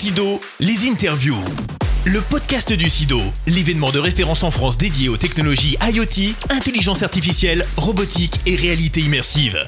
[0.00, 1.36] Sido, les interviews.
[2.06, 7.66] Le podcast du SIDO, l'événement de référence en France dédié aux technologies IoT, intelligence artificielle,
[7.76, 9.58] robotique et réalité immersive.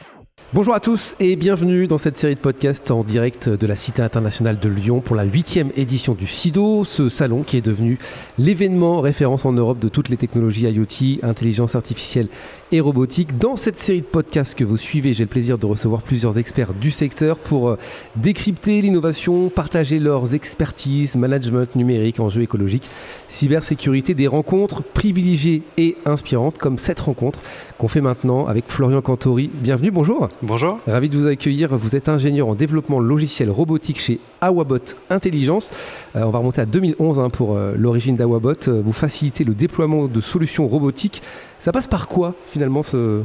[0.55, 4.01] Bonjour à tous et bienvenue dans cette série de podcasts en direct de la Cité
[4.01, 7.99] internationale de Lyon pour la huitième édition du SIDO, ce salon qui est devenu
[8.39, 12.29] l'événement référence en Europe de toutes les technologies IoT, intelligence artificielle
[12.73, 13.39] et robotique.
[13.39, 16.73] Dans cette série de podcasts que vous suivez, j'ai le plaisir de recevoir plusieurs experts
[16.73, 17.79] du secteur pour euh,
[18.17, 22.91] décrypter l'innovation, partager leurs expertises, management numérique, enjeux écologiques,
[23.29, 27.41] cybersécurité, des rencontres privilégiées et inspirantes comme cette rencontre
[27.77, 29.51] qu'on fait maintenant avec Florian Cantori.
[29.53, 30.29] Bienvenue, bonjour.
[30.41, 30.79] Bonjour.
[30.87, 31.77] Ravi de vous accueillir.
[31.77, 34.79] Vous êtes ingénieur en développement logiciel robotique chez Awabot
[35.11, 35.71] Intelligence.
[36.17, 38.55] Euh, on va remonter à 2011 hein, pour euh, l'origine d'Awabot.
[38.67, 41.23] Vous facilitez le déploiement de solutions robotiques.
[41.63, 43.23] Ça passe par quoi finalement ce,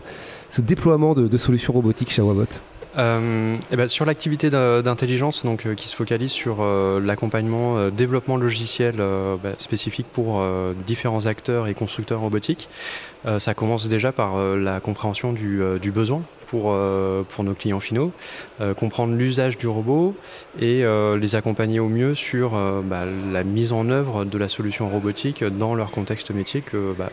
[0.59, 2.45] déploiement de, solutions robotiques chez Awabot
[2.99, 6.63] eh ben, sur l'activité d'intelligence donc qui se focalise sur
[6.99, 10.43] l'accompagnement développement logiciel bah, spécifique pour
[10.85, 12.69] différents acteurs et constructeurs robotiques
[13.39, 18.11] ça commence déjà par la compréhension du, besoin pour, euh, pour nos clients finaux,
[18.61, 20.15] euh, comprendre l'usage du robot
[20.59, 22.51] et euh, les accompagner au mieux sur
[22.83, 27.09] bah, la mise en œuvre de la solution robotique dans leur contexte métier que bah,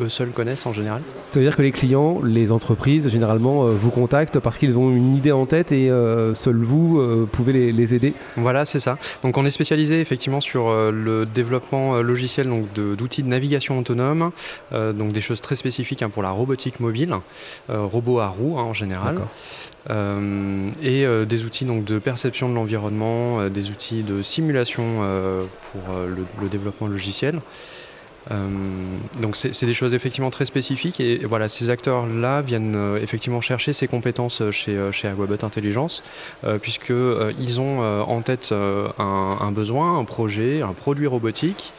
[0.00, 3.90] eux seuls connaissent en général Ça veut dire que les clients, les entreprises, généralement, vous
[3.90, 5.90] contactent parce qu'ils ont une idée en tête et
[6.34, 8.98] seuls vous pouvez les, aider Voilà, c'est ça.
[9.22, 14.30] Donc on est spécialisé effectivement sur le développement logiciel d'outils de, navigation autonome,
[14.72, 17.14] donc des choses très spécifiques hein, pour la robotique mobile,
[17.68, 19.18] robot à roues hein, en général.
[19.88, 25.00] et des outils donc, de perception de l'environnement, des outils de simulation
[25.72, 27.40] pour le, développement logiciel.
[28.30, 28.48] Euh,
[29.20, 33.40] donc c'est des choses effectivement très spécifiques et, voilà ces acteurs là viennent euh, effectivement
[33.40, 36.02] chercher ces compétences chez, chez Aguabot Intelligence
[36.42, 36.92] euh, puisque
[37.38, 41.72] ils ont en tête un, besoin, un projet, un produit robotique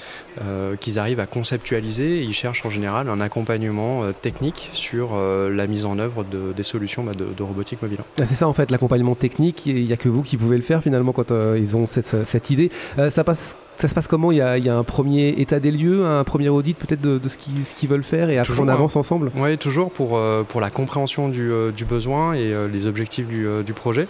[0.80, 5.86] qu'ils arrivent à conceptualiser et ils cherchent en général un accompagnement technique sur la mise
[5.86, 8.00] en œuvre de, des solutions bah, de, robotique mobile.
[8.20, 10.64] Ah, c'est ça en fait l'accompagnement technique, il n'y a que vous qui pouvez le
[10.64, 12.72] faire finalement quand ils ont cette, cette idée.
[13.10, 14.32] ça passe ça se passe comment?
[14.32, 17.90] Il y, a, un premier état des lieux, un premier audit peut-être de, ce qu'ils
[17.90, 19.32] veulent faire et après on avance ensemble?
[19.36, 23.74] Oui, toujours pour, euh, pour la compréhension du, euh, besoin et euh, les objectifs du,
[23.74, 24.08] projet.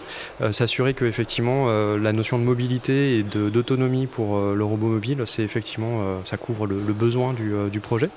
[0.50, 6.00] S'assurer que effectivement la notion de mobilité et d'autonomie pour le robot mobile, c'est effectivement
[6.24, 8.08] ça couvre le, besoin du projet.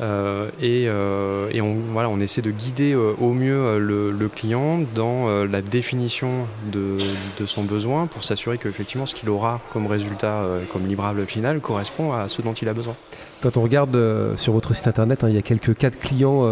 [0.00, 4.80] Euh, et, euh, et on, voilà, on essaie de guider euh, au mieux le, client
[4.94, 6.96] dans la définition de,
[7.38, 10.42] de, son besoin pour s'assurer qu'effectivement ce qu'il aura comme résultat,
[10.72, 12.94] comme livrable final, correspond à ce dont il a besoin.
[13.42, 13.98] Quand on regarde
[14.36, 16.48] sur votre site internet, hein, il y a quelques cas de clients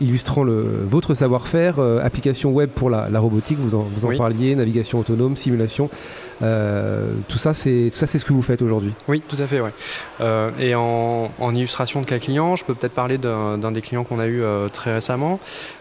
[0.00, 5.00] illustrant le, votre savoir-faire, application web pour la, robotique, vous en, vous en parliez, navigation
[5.00, 5.90] autonome, simulation.
[6.40, 8.92] Tout ça, c'est tout ça, c'est ce que vous faites aujourd'hui.
[9.08, 9.60] Oui, tout à fait.
[9.60, 9.72] Ouais.
[10.58, 14.18] et en, en, illustration de cas client, je peux peut-être parler d'un des clients qu'on
[14.18, 15.40] a eu euh, très récemment,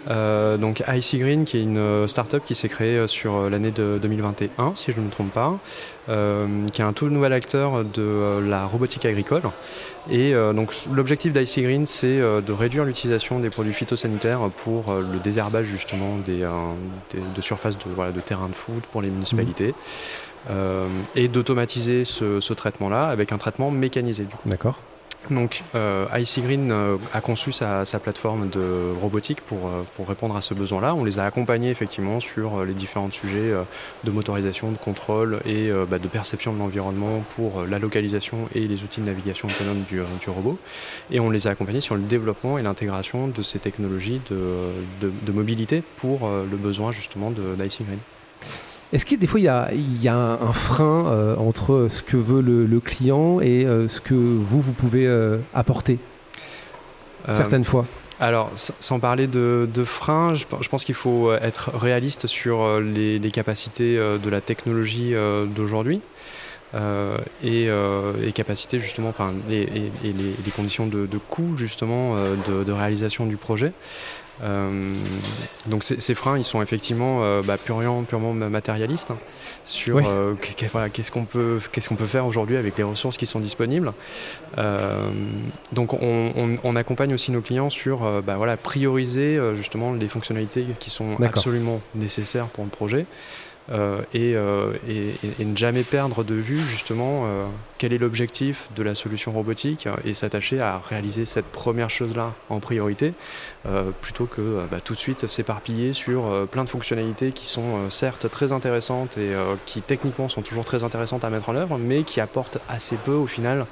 [0.09, 3.99] euh, donc Icy Green, qui est une euh, startup qui s'est créée sur l'année de
[4.01, 5.57] 2021, si je ne me trompe pas,
[6.07, 9.43] qui est un tout nouvel acteur de la robotique agricole.
[10.11, 15.65] Et donc l'objectif d'Icy Green, c'est de réduire l'utilisation des produits phytosanitaires pour le désherbage
[15.65, 16.45] justement des,
[17.13, 19.69] de surfaces de, voilà, de terrain de foot pour les municipalités.
[19.69, 20.32] Mmh.
[21.15, 24.25] Et d'automatiser ce, ce traitement-là avec un traitement mécanisé.
[24.45, 24.79] D'accord.
[25.29, 30.35] Donc, euh, IC Green euh, a conçu sa, plateforme de robotique pour, euh, pour répondre
[30.35, 30.95] à ce besoin-là.
[30.95, 33.53] On les a accompagnés effectivement sur euh, les différents sujets
[34.03, 38.83] de motorisation, de contrôle et bah, de perception de l'environnement pour la localisation et les
[38.83, 40.57] outils de navigation autonome du, du, robot.
[41.11, 45.31] Et on les a accompagnés sur le développement et l'intégration de ces technologies de, de,
[45.31, 47.99] mobilité pour le besoin justement d'IC Green.
[48.93, 52.79] Est-ce que des fois il y a, un, frein euh, entre ce que veut le,
[52.79, 55.97] client et euh, ce que vous, vous pouvez euh, apporter?
[57.27, 57.85] Certaines fois
[58.19, 64.29] alors, sans parler de, frein, je, pense qu'il faut être réaliste sur les, capacités de
[64.29, 65.13] la technologie
[65.53, 65.99] d'aujourd'hui.
[67.43, 67.69] et,
[68.73, 69.67] justement, enfin, et,
[70.03, 73.73] les, conditions de, coût justement de, réalisation du projet.
[74.41, 74.95] Euh,
[75.67, 79.17] donc ces, freins, ils sont effectivement euh, bah, purement, purement matérialistes hein,
[79.63, 83.93] sur euh, qu'est-ce qu'on peut, peut faire aujourd'hui avec les ressources qui sont disponibles.
[85.71, 91.21] donc on, accompagne aussi nos clients sur bah, voilà, prioriser justement les fonctionnalités qui sont
[91.21, 93.05] absolument nécessaires pour le projet.
[94.13, 97.25] Et, ne jamais perdre de vue justement
[97.77, 102.59] quel est l'objectif de la solution robotique et s'attacher à réaliser cette première chose-là en
[102.59, 103.13] priorité
[104.01, 108.51] plutôt que bah, tout de suite s'éparpiller sur plein de fonctionnalités qui sont certes très
[108.51, 109.31] intéressantes et
[109.65, 113.13] qui techniquement sont toujours très intéressantes à mettre en œuvre mais qui apportent assez peu
[113.13, 113.65] au final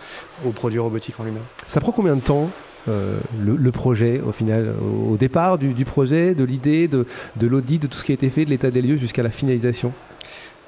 [0.45, 1.44] au produit robotique en lui-même.
[1.67, 2.49] Ça prend combien de temps
[2.89, 4.74] euh, le, projet au final,
[5.12, 7.06] au départ du, projet, de l'idée, de,
[7.36, 9.30] de l'audit, de tout ce qui a été fait, de l'état des lieux jusqu'à la
[9.30, 9.94] finalisation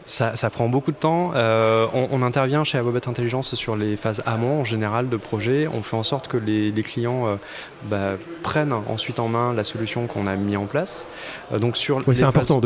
[0.06, 1.32] ça, prend beaucoup de temps.
[1.36, 5.68] Euh, on, intervient chez Abobet Intelligence sur les phases amont en général de projet.
[5.74, 7.36] On fait en sorte que les, clients euh,
[7.84, 11.06] bah, prennent ensuite en main la solution qu'on a mis en place.
[11.52, 12.62] Euh, donc sur c'est important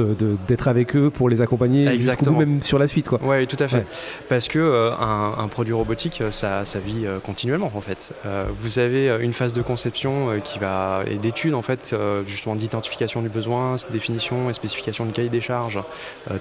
[0.48, 3.10] d'être avec eux pour les accompagner jusqu'au bout, même sur la suite.
[3.22, 3.86] Oui, tout à fait.
[4.30, 8.14] Parce que un, produit robotique, ça, ça vit continuellement en fait.
[8.62, 11.96] vous avez une phase de conception qui va et d'étude en fait,
[12.28, 15.80] justement d'identification du besoin, définition et spécification du cahier des charges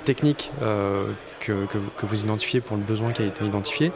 [0.05, 0.51] techniques.
[0.86, 0.86] Euh,
[1.41, 3.93] que, vous identifiez pour le besoin qui a été identifié.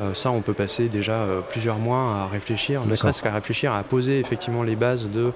[0.00, 3.72] Euh, ça, on peut passer déjà euh, plusieurs mois à réfléchir, ne serait-ce qu'à réfléchir,
[3.72, 5.32] à poser effectivement les bases de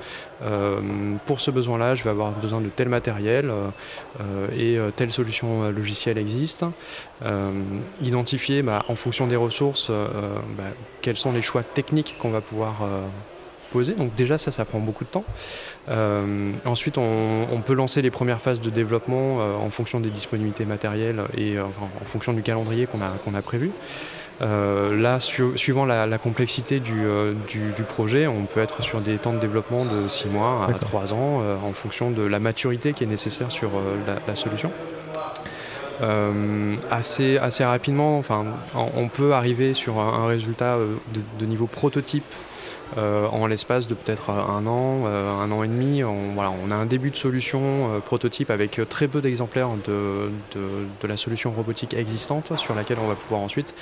[1.24, 3.50] pour ce besoin-là, je vais avoir besoin de tel matériel
[4.54, 6.66] et telle solution logicielle existe.
[8.02, 10.64] identifier bah, en fonction des ressources bah,
[11.00, 12.86] quels sont les choix techniques qu'on va pouvoir
[13.66, 13.94] poser.
[13.94, 15.24] Donc déjà ça, ça prend beaucoup de temps.
[15.88, 20.64] Euh, ensuite, on, peut lancer les premières phases de développement euh, en fonction des disponibilités
[20.64, 23.70] matérielles et euh, en fonction du calendrier qu'on a, qu'on a prévu.
[24.40, 27.04] là, suivant la, complexité du,
[27.48, 31.14] du, projet, on peut être sur des temps de développement de 6 mois à 3
[31.14, 33.70] ans en fonction de la maturité qui est nécessaire sur
[34.26, 34.70] la, solution.
[36.90, 40.76] assez, assez rapidement, enfin, on peut arriver sur un, résultat
[41.14, 42.24] de, de, niveau prototype
[42.96, 46.04] euh, en l'espace de peut-être un an, euh, un an et demi.
[46.04, 50.30] On, voilà, on a un début de solution euh, prototype avec très peu d'exemplaires de,
[50.54, 53.74] de, la solution robotique existante sur laquelle on va pouvoir ensuite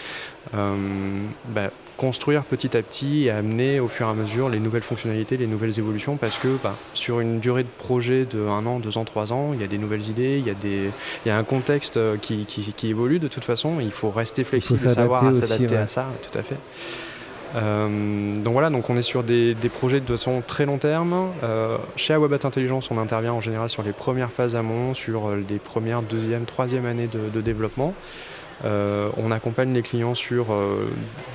[0.52, 5.38] bah, construire petit à petit et amener au fur et à mesure les nouvelles fonctionnalités,
[5.38, 8.98] les nouvelles évolutions parce que bah, sur une durée de projet de un an, deux
[8.98, 10.90] ans, trois ans, il y a des nouvelles idées, il y a, des,
[11.24, 13.80] il y a un contexte qui, qui, qui évolue de toute façon.
[13.80, 16.56] Il faut rester flexible et savoir s'adapter à ça, tout à fait.
[17.54, 21.30] Euh, donc voilà, donc on est sur des, projets de façon très long terme.
[21.42, 25.44] Euh, chez Awabat Intelligence, on intervient en général sur les premières phases amont, sur euh,
[25.48, 27.94] les premières, deuxième, troisième années de développement.
[28.64, 30.88] Euh, on accompagne les clients sur euh,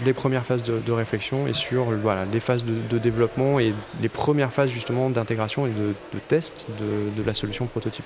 [0.06, 1.88] les premières phases de, réflexion et sur
[2.32, 7.34] les phases de, développement et les premières phases justement d'intégration et de, test de, la
[7.34, 8.06] solution prototype.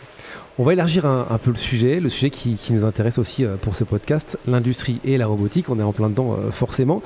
[0.57, 3.75] On va élargir un, peu le sujet, le sujet qui, nous intéresse aussi euh, pour
[3.75, 5.69] ce podcast, l'industrie et la robotique.
[5.69, 7.01] On est en plein dedans forcément.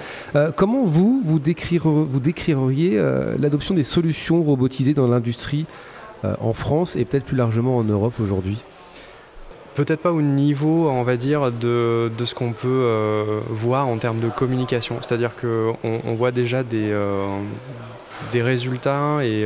[0.55, 3.01] comment vous, vous, vous décririez
[3.39, 5.65] l'adoption des solutions robotisées dans l'industrie
[6.23, 8.63] en France et peut-être plus largement en Europe aujourd'hui?
[9.77, 14.19] Peut-être pas au niveau, on va dire, de, ce qu'on peut euh, voir en termes
[14.19, 14.97] de communication.
[15.01, 17.27] C'est-à-dire qu'on on voit déjà des, euh,
[18.31, 19.45] des résultats et,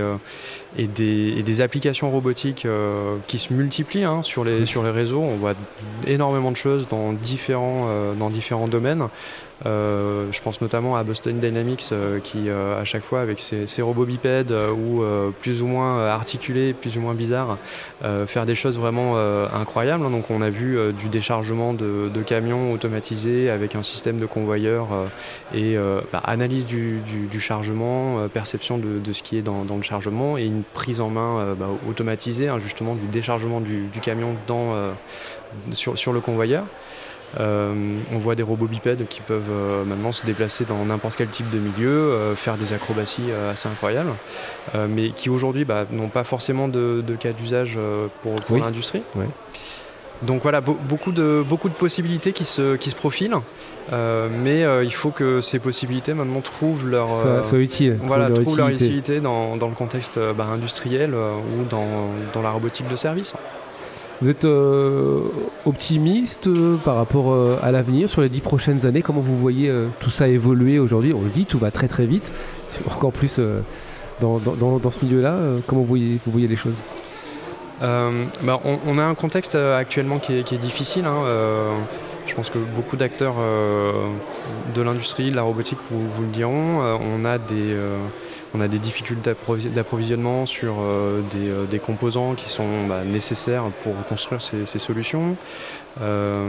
[0.79, 2.68] euh, et, des, applications robotiques
[3.27, 5.21] qui se multiplient hein, sur, les, sur les réseaux.
[5.21, 5.53] On voit
[6.07, 7.88] énormément de choses dans différents,
[8.18, 9.07] dans différents domaines.
[9.65, 13.81] Euh, je pense notamment à Boston Dynamics euh, qui, euh, à chaque fois, avec ses,
[13.81, 15.03] robots bipèdes ou
[15.41, 17.57] plus ou moins articulés, plus ou moins bizarres,
[18.27, 20.03] faire des choses vraiment incroyables.
[20.03, 24.88] Donc, on a vu du déchargement de, camions automatisés avec un système de convoyeur
[25.56, 25.75] et
[26.12, 27.01] bah, analyse du,
[27.39, 30.38] chargement, perception de, ce qui est dans, le chargement
[30.73, 34.75] prise en main bah, automatisée, hein, justement, du déchargement du, camion dans,
[35.71, 36.65] sur, sur le convoyeur.
[37.39, 41.29] Euh, on voit des robots bipèdes qui peuvent euh, maintenant se déplacer dans n'importe quel
[41.29, 44.12] type de milieu, euh, faire des acrobaties assez incroyables,
[44.89, 47.77] mais qui aujourd'hui bah, n'ont pas forcément de, cas d'usage
[48.21, 49.03] pour, l'industrie.
[50.23, 53.37] Donc voilà, beaucoup, de, beaucoup de possibilités qui se, qui se profilent,
[53.91, 57.07] mais il faut que ces possibilités maintenant trouvent leur,
[57.53, 59.19] utile, voilà, trouvent leur utilité.
[59.19, 63.33] dans, le contexte bah, industriel ou dans, dans la robotique de service.
[64.21, 65.23] Vous êtes euh,
[65.65, 69.01] optimiste euh, par rapport euh, à l'avenir sur les dix prochaines années?
[69.01, 71.11] Comment vous voyez tout ça évoluer aujourd'hui?
[71.13, 72.31] On le dit, tout va très très vite,
[72.85, 73.39] encore plus
[74.19, 75.39] dans, ce milieu-là.
[75.65, 76.75] comment vous voyez, vous voyez les choses?
[77.81, 81.05] Bah, on, a un contexte actuellement qui est, difficile.
[81.05, 81.23] Hein,
[82.27, 83.35] je pense que beaucoup d'acteurs
[84.75, 86.81] de l'industrie, de la robotique vous, vous le diront.
[86.81, 87.75] on a des
[88.53, 89.34] on a des difficultés
[89.70, 90.75] d'approvisionnement sur
[91.70, 95.38] des, composants qui sont bah, nécessaires pour construire ces solutions.
[96.00, 96.48] Euh,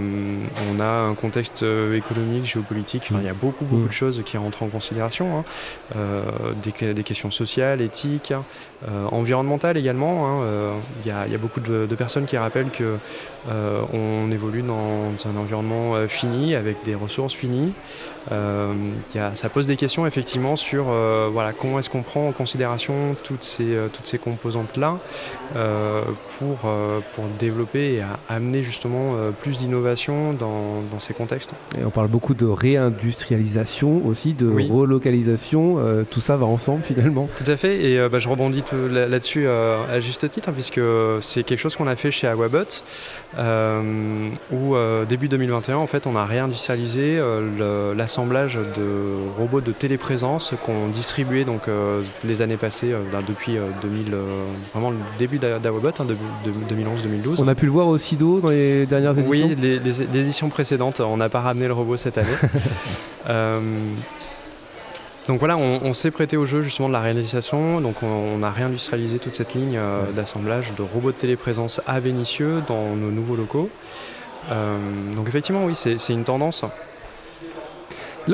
[0.71, 3.89] on a un contexte euh, économique, géopolitique, il y a beaucoup, beaucoup mm.
[3.89, 5.39] de choses qui rentrent en considération.
[5.39, 5.45] Hein.
[5.97, 6.23] Euh,
[6.63, 8.33] des, questions sociales, éthiques,
[9.11, 10.43] environnementales également.
[10.43, 10.75] Hein.
[11.05, 12.97] Il y, a beaucoup de, personnes qui rappellent que
[13.49, 17.73] on évolue dans un environnement fini, avec des ressources finies.
[18.31, 20.85] ça pose des questions effectivement sur
[21.33, 24.99] voilà, comment est-ce qu'on prend en considération toutes ces, toutes ces composantes-là
[26.39, 31.51] pour, pour développer et amener justement plus d'innovation dans, ces contextes.
[31.79, 35.77] Et on parle beaucoup de réindustrialisation aussi, de relocalisation.
[35.79, 37.29] Euh, tout ça va ensemble finalement.
[37.37, 37.83] Tout à fait.
[37.83, 40.81] Et euh, bah, je rebondis là-dessus euh, à juste titre, hein, puisque
[41.21, 42.65] c'est quelque chose qu'on a fait chez Awabot,
[44.53, 44.77] où
[45.09, 47.21] début 2021, en fait, on a réindustrialisé
[47.97, 51.63] l'assemblage de robots de téléprésence qu'on distribuait donc
[52.25, 54.15] les années passées, bah, depuis 2000,
[54.73, 56.17] vraiment le début d'Awabot, hein, de,
[56.75, 57.37] 2011-2012.
[57.39, 61.17] On a pu le voir au SIDO dans les dernières oui, les, éditions précédentes, on
[61.17, 62.29] n'a pas ramené le robot cette année.
[63.29, 63.61] Euh,
[65.29, 67.81] donc voilà, on, s'est prêté au jeu justement de la réalisation.
[67.81, 72.63] Donc on, a réindustrialisé toute cette ligne euh, d'assemblage de robots de téléprésence à Vénissieux
[72.67, 73.71] dans nos nouveaux locaux.
[74.51, 74.77] Euh,
[75.15, 76.65] donc effectivement, oui, c'est une tendance.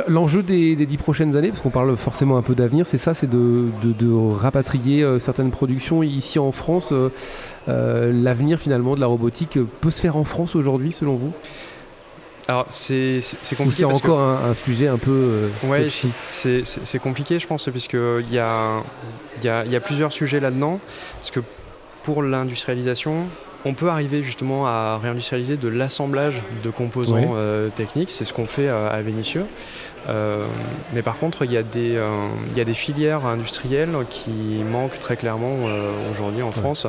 [0.06, 3.28] L'enjeu des, dix prochaines années, parce qu'on parle forcément un peu d'avenir, c'est ça, c'est
[3.28, 3.70] de,
[4.34, 6.92] rapatrier certaines productions ici en France.
[7.68, 11.32] Euh, l'avenir finalement de la robotique peut se faire en France aujourd'hui selon vous?
[12.46, 13.20] Alors c'est
[13.58, 13.76] compliqué.
[13.76, 15.10] C'est encore un, sujet un peu.
[15.10, 18.82] Euh, ouais, c'est compliqué, je pense, puisqu'il y a,
[19.42, 20.80] y, a, y a plusieurs sujets là-dedans.
[21.18, 21.40] Parce que
[22.04, 23.26] pour l'industrialisation,
[23.64, 28.10] on peut arriver justement à réindustrialiser de l'assemblage de composants euh, techniques.
[28.10, 29.44] C'est ce qu'on fait à Vénitieux.
[30.08, 30.46] Euh,
[30.92, 34.62] mais par contre, il y, a des, euh, il y a des filières industrielles qui
[34.70, 36.86] manquent très clairement euh, aujourd'hui en France.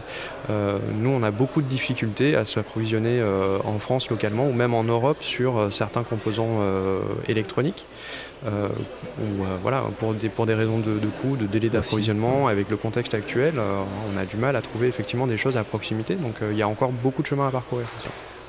[0.49, 3.23] nous, on a beaucoup de difficultés à s'approvisionner
[3.63, 6.61] en France localement ou même en Europe sur certains composants
[7.27, 7.85] électroniques.
[9.61, 13.13] voilà, pour des, pour des raisons de, de coût, de délai d'approvisionnement, avec le contexte
[13.13, 16.15] actuel, on a du mal à trouver effectivement des choses à proximité.
[16.15, 17.85] Donc il y a encore beaucoup de chemin à parcourir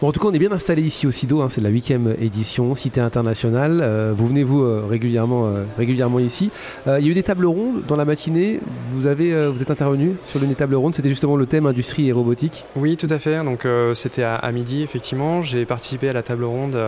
[0.07, 1.43] en tout cas, on est bien installé ici au SIDO.
[1.43, 3.81] Hein, c'est la huitième édition, Cité internationale.
[3.83, 6.51] Euh, vous venez vous euh, régulièrement, euh, régulièrement ici.
[6.87, 8.61] il y a eu des tables rondes dans la matinée.
[8.93, 10.95] Vous avez, vous êtes intervenu sur une table ronde.
[10.95, 12.65] C'était justement le thème industrie et robotique.
[12.77, 13.45] Oui, tout à fait.
[13.45, 15.43] Donc c'était à, à, midi effectivement.
[15.43, 16.79] J'ai participé à la table ronde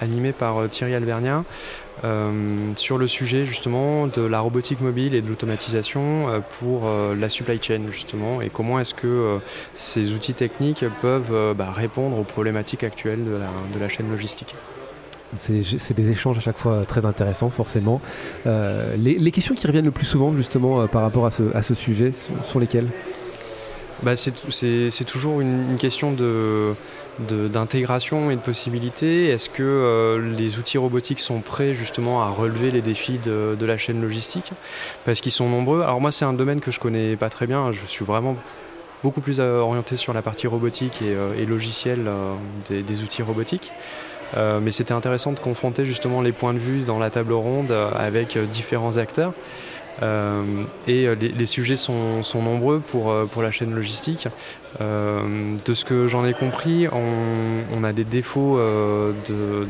[0.00, 1.44] animée par Thierry Alvernia.
[2.02, 7.14] Euh, sur le sujet justement de la robotique mobile et de l'automatisation euh, pour euh,
[7.14, 9.38] la supply chain justement et comment est-ce que
[9.74, 14.54] ces outils techniques peuvent bah, répondre aux problématiques actuelles de la, chaîne logistique.
[15.34, 18.00] C'est des échanges à chaque fois très intéressants, forcément.
[18.46, 22.12] les, questions qui reviennent le plus souvent, justement, par rapport à ce, sujet,
[22.44, 22.88] sont lesquelles?
[24.02, 26.14] Bah, C'est toujours une, question
[27.18, 32.70] d'intégration et de possibilités Est-ce que euh, les outils robotiques sont prêts justement à relever
[32.70, 34.52] les défis de, la chaîne logistique?
[35.04, 35.82] Parce qu'ils sont nombreux.
[35.82, 38.36] Alors moi c'est un domaine que je connais pas très bien, je suis vraiment
[39.02, 42.08] beaucoup plus euh, orienté sur la partie robotique et, euh, logicielle
[42.68, 43.72] des, outils robotiques.
[44.36, 48.38] mais c'était intéressant de confronter justement les points de vue dans la table ronde avec
[48.38, 49.32] différents acteurs.
[50.02, 54.28] Euh, et euh, les, sujets sont, nombreux pour, euh, pour la chaîne logistique.
[54.80, 58.58] de ce que j'en ai compris, on, a des défauts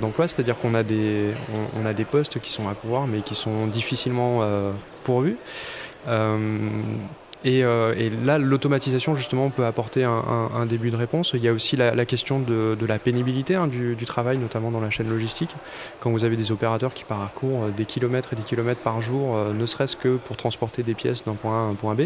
[0.00, 3.66] d'emploi, c'est-à-dire qu'on a, on, a des postes qui sont à pouvoir mais qui sont
[3.66, 4.42] difficilement
[5.04, 5.36] pourvus.
[7.46, 11.32] Euh, et, là, l'automatisation, justement, peut apporter un, début de réponse.
[11.34, 14.90] Il y a aussi la, question de, la pénibilité hein, du, travail, notamment dans la
[14.90, 15.50] chaîne logistique.
[16.00, 19.52] Quand vous avez des opérateurs qui parcourent des kilomètres et des kilomètres par jour, euh,
[19.52, 22.02] ne serait-ce que pour transporter des pièces d'un point A à un point B,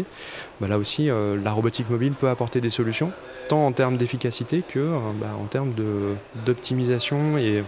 [0.61, 3.11] bah là aussi, euh, la robotique mobile peut apporter des solutions,
[3.47, 5.73] tant en termes d'efficacité que bah, en termes
[6.45, 7.63] d'optimisation et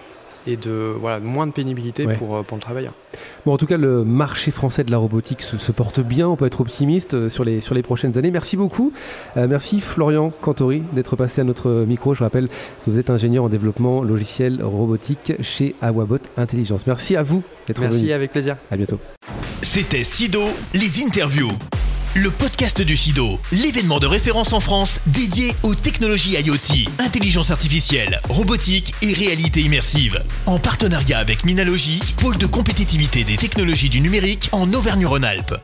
[0.48, 2.94] et de voilà, moins de pénibilité pour, euh, pour le travailleur.
[3.46, 6.28] Bon, en tout cas, le marché français de la robotique se, porte bien.
[6.28, 8.32] On peut être optimiste euh, sur les, sur les prochaines années.
[8.32, 8.94] Merci beaucoup.
[9.36, 12.14] Euh, merci Florian Cantori d'être passé à notre micro.
[12.14, 16.88] Je rappelle que vous êtes ingénieur en développement logiciel robotique chez Awabot Intelligence.
[16.88, 17.92] Merci à vous d'être venu.
[17.92, 18.56] Merci, avec plaisir.
[18.72, 19.00] À bientôt.
[19.62, 21.52] C'était Sido, les interviews
[22.18, 28.22] le podcast du SIDO, l'événement de référence en France dédié aux technologies IoT, intelligence artificielle,
[28.30, 30.24] robotique et réalité immersive.
[30.48, 35.56] En partenariat avec Minalogic, pôle de compétitivité des technologies du numérique en Auvergne-Rhône-Alpes.